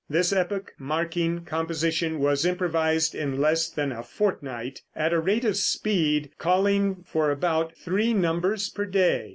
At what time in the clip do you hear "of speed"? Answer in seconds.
5.45-6.31